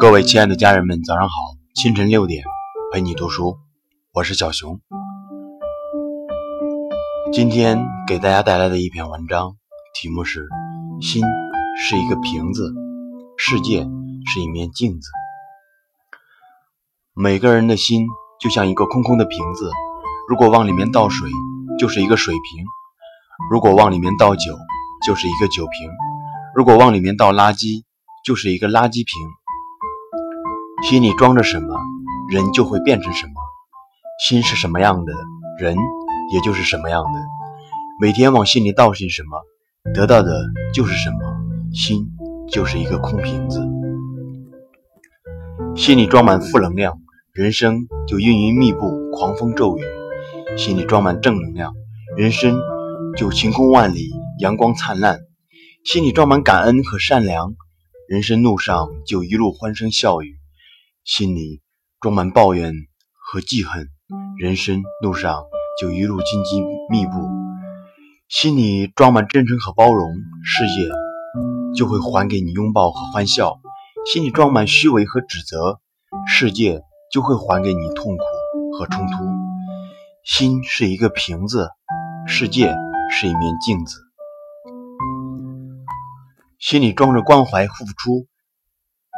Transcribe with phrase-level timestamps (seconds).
[0.00, 1.34] 各位亲爱的家人们，早上好！
[1.74, 2.42] 清晨六点，
[2.90, 3.58] 陪你读书，
[4.14, 4.80] 我是小熊。
[7.30, 9.56] 今天给大家带来的一篇文章，
[9.94, 10.48] 题目是
[11.06, 11.22] 《心
[11.78, 12.72] 是一个瓶子，
[13.36, 13.86] 世界
[14.32, 15.00] 是一面镜子》。
[17.12, 18.06] 每个人的心
[18.40, 19.70] 就像一个空空的瓶子，
[20.30, 21.30] 如果往里面倒水，
[21.78, 22.64] 就是一个水瓶；
[23.50, 24.56] 如果往里面倒酒，
[25.06, 25.90] 就是一个酒瓶；
[26.54, 27.82] 如果往里面倒垃圾，
[28.24, 29.14] 就是一个垃圾瓶。
[30.82, 31.74] 心里装着什么，
[32.32, 33.32] 人就会变成什么。
[34.24, 35.12] 心是什么样的，
[35.58, 35.76] 人
[36.32, 37.20] 也就是什么样的。
[38.00, 39.42] 每天往心里倒进什么，
[39.94, 41.18] 得到的就是什么。
[41.72, 42.08] 心
[42.50, 43.64] 就是一个空瓶子，
[45.76, 46.98] 心里装满负能量，
[47.32, 49.82] 人生就阴云密布，狂风骤雨；
[50.56, 51.74] 心里装满正能量，
[52.16, 52.58] 人生
[53.16, 55.18] 就晴空万里，阳光灿烂；
[55.84, 57.54] 心里装满感恩和善良，
[58.08, 60.39] 人生路上就一路欢声笑语。
[61.12, 61.60] 心里
[62.00, 62.72] 装满抱怨
[63.12, 63.88] 和记恨，
[64.38, 65.42] 人生路上
[65.80, 67.28] 就一路荆棘密布；
[68.28, 70.08] 心里装满真诚和包容，
[70.44, 70.88] 世界
[71.76, 73.58] 就会还给你拥抱和欢笑；
[74.06, 75.80] 心里装满虚伪和指责，
[76.28, 79.14] 世界就会还给你痛苦和冲突。
[80.22, 81.70] 心是一个瓶子，
[82.28, 82.72] 世界
[83.10, 83.98] 是一面镜子。
[86.60, 88.29] 心里装着关怀付出。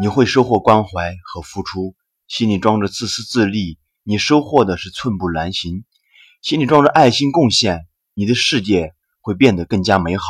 [0.00, 1.96] 你会收获关怀和付出，
[2.28, 5.82] 心里装着自私自利，你收获的是寸步难行；
[6.40, 10.24] 心里装着爱心贡献，你的世界会变得更加美好；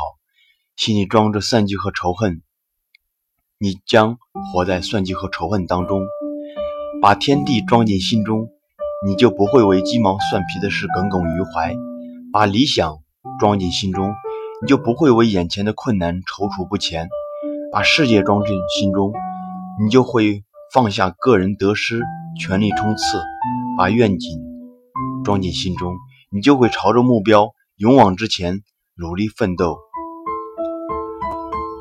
[0.75, 2.41] 心里装着算计和仇恨，
[3.59, 4.17] 你将
[4.53, 6.01] 活在算计和仇恨当中。
[7.03, 8.49] 把天地装进心中，
[9.07, 11.75] 你就不会为鸡毛蒜皮的事耿耿于怀；
[12.33, 12.97] 把理想
[13.39, 14.15] 装进心中，
[14.63, 17.07] 你就不会为眼前的困难踌躇不前；
[17.71, 19.13] 把世界装进心中。
[19.81, 20.43] 你就会
[20.75, 22.03] 放下个人得失，
[22.41, 23.23] 全力冲刺，
[23.79, 24.43] 把愿景
[25.23, 25.95] 装进心中，
[26.33, 28.63] 你就会朝着目标勇往直前，
[28.97, 29.79] 努力奋斗。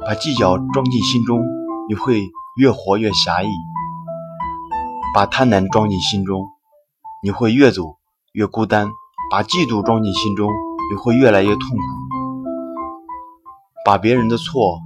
[0.05, 1.41] 把计较装进心中，
[1.89, 2.21] 你会
[2.55, 3.47] 越活越狭义；
[5.15, 6.45] 把贪婪装进心中，
[7.23, 7.97] 你会越走
[8.31, 8.89] 越孤单；
[9.31, 10.51] 把嫉妒装进心中，
[10.91, 11.77] 你会越来越痛苦；
[13.83, 14.79] 把别人的错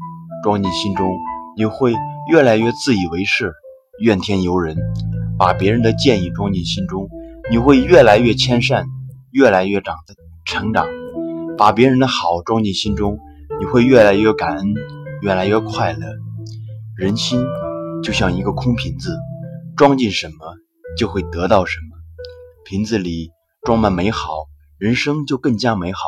[0.43, 1.11] 装进心中，
[1.57, 1.93] 你会。
[2.29, 3.51] 越来越自以为是，
[3.99, 4.77] 怨天尤人，
[5.39, 7.09] 把别人的建议装进心中，
[7.49, 8.85] 你会越来越谦善，
[9.31, 10.13] 越来越长的
[10.45, 10.85] 成长；
[11.57, 13.17] 把别人的好装进心中，
[13.59, 14.67] 你会越来越感恩，
[15.23, 16.07] 越来越快乐。
[16.95, 17.43] 人心
[18.03, 19.17] 就像一个空瓶子，
[19.75, 20.35] 装进什么
[20.95, 21.97] 就会得到什么。
[22.63, 23.31] 瓶子里
[23.63, 24.45] 装满美好，
[24.77, 26.01] 人生就更加美好；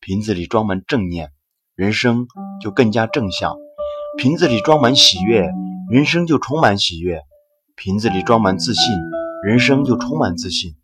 [0.00, 1.30] 瓶子里装满正念，
[1.76, 2.26] 人生
[2.60, 3.54] 就更加正向。
[4.16, 5.50] 瓶子里装满喜悦，
[5.90, 7.18] 人生就充满喜悦；
[7.74, 8.84] 瓶子里装满自信，
[9.44, 10.76] 人生就充满自信。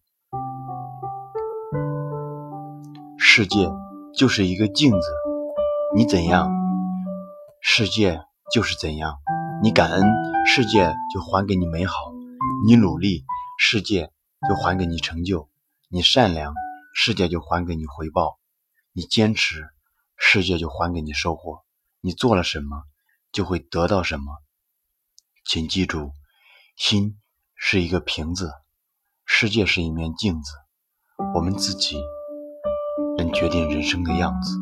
[3.16, 3.70] 世界
[4.16, 5.06] 就是一个镜子，
[5.96, 6.50] 你怎样，
[7.60, 8.20] 世界
[8.52, 9.18] 就是怎样。
[9.62, 10.02] 你感恩，
[10.46, 11.94] 世界就还给你美好；
[12.66, 13.24] 你努力，
[13.58, 14.10] 世界
[14.48, 15.46] 就还给你成就；
[15.88, 16.52] 你善良，
[16.94, 18.38] 世界就还给你回报；
[18.92, 19.68] 你坚持，
[20.16, 21.60] 世界就还给你收获。
[22.00, 22.82] 你做了什么？
[23.32, 24.42] 就会得到什么，
[25.44, 26.10] 请记住，
[26.76, 27.16] 心
[27.54, 28.50] 是一个瓶子，
[29.24, 30.52] 世界是一面镜子，
[31.34, 31.96] 我们自己
[33.16, 34.56] 能决定人生的样子。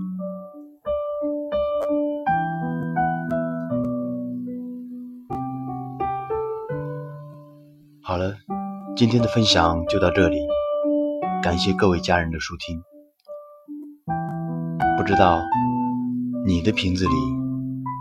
[8.03, 8.35] 好了，
[8.97, 10.39] 今天的分享就到这里，
[11.43, 12.83] 感谢各位家人的收听。
[14.99, 15.41] 不知道
[16.45, 17.38] 你的瓶子里。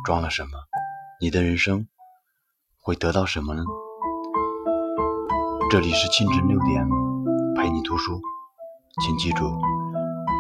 [0.08, 0.52] 装了什么？
[1.20, 1.86] 你的人生
[2.82, 3.62] 会得到什么呢？
[5.70, 6.88] 这里是清晨六点，
[7.58, 8.22] 陪你读书，
[9.02, 9.44] 请记住，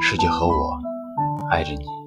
[0.01, 0.79] 世界和我
[1.51, 2.06] 爱着你。